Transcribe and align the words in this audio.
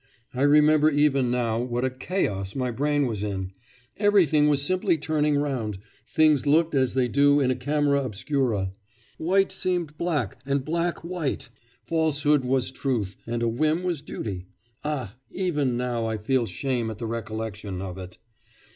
I 0.33 0.41
remember 0.41 0.89
even 0.89 1.29
now 1.29 1.59
what 1.59 1.85
a 1.85 1.91
chaos 1.91 2.55
my 2.55 2.71
brain 2.71 3.05
was 3.05 3.21
in; 3.21 3.51
everything 3.97 4.47
was 4.49 4.63
simply 4.63 4.97
turning 4.97 5.37
round 5.37 5.77
things 6.09 6.47
looked 6.47 6.73
as 6.73 6.95
they 6.95 7.07
do 7.07 7.39
in 7.39 7.51
a 7.51 7.55
camera 7.55 8.03
obscura 8.03 8.71
white 9.19 9.51
seemed 9.51 9.95
black 9.99 10.39
and 10.43 10.65
black 10.65 11.03
white; 11.03 11.49
falsehood 11.85 12.43
was 12.43 12.71
truth, 12.71 13.15
and 13.27 13.43
a 13.43 13.47
whim 13.47 13.83
was 13.83 14.01
duty.... 14.01 14.47
Ah! 14.83 15.17
even 15.29 15.77
now 15.77 16.07
I 16.07 16.17
feel 16.17 16.47
shame 16.47 16.89
at 16.89 16.97
the 16.97 17.05
recollection 17.05 17.79
of 17.79 17.99
it! 17.99 18.17